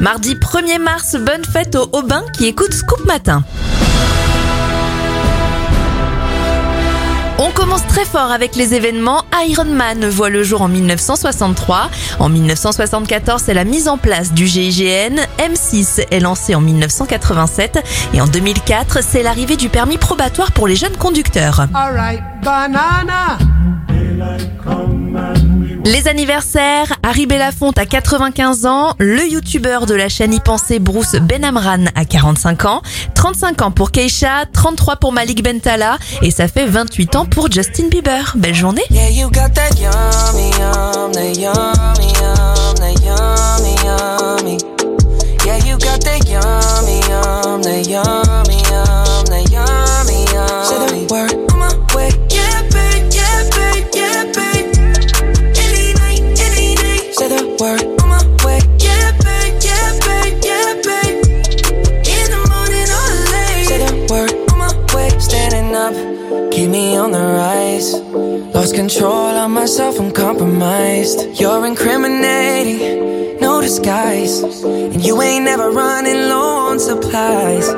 [0.00, 3.42] Mardi 1er mars, bonne fête aux Aubin qui écoutent Scoop Matin.
[7.40, 9.22] On commence très fort avec les événements.
[9.48, 11.90] Iron Man voit le jour en 1963.
[12.20, 15.16] En 1974, c'est la mise en place du GIGN.
[15.38, 17.84] M6 est lancé en 1987.
[18.14, 21.66] Et en 2004, c'est l'arrivée du permis probatoire pour les jeunes conducteurs.
[25.90, 31.14] Les anniversaires, Harry Belafonte à 95 ans, le youtubeur de la chaîne y pensée Bruce
[31.14, 32.82] Benamran à 45 ans,
[33.14, 37.88] 35 ans pour Keisha, 33 pour Malik Bentala et ça fait 28 ans pour Justin
[37.88, 38.34] Bieber.
[38.36, 38.82] Belle journée.
[57.60, 57.82] work.
[58.02, 61.24] On my way, yeah, babe, yeah, babe, yeah, babe.
[62.14, 64.32] In the morning or late, said at work.
[64.52, 65.94] On my way, standing up,
[66.52, 67.94] keep me on the rise.
[68.54, 71.40] Lost control of myself, I'm compromised.
[71.40, 77.68] You're incriminating, no disguise, and you ain't never running low on supplies.